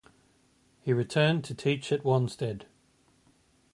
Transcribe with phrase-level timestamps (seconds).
[0.81, 2.65] He returned to teach at Wanstead.